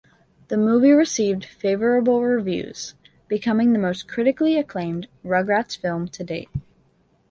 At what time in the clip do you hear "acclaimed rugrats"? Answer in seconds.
4.57-5.77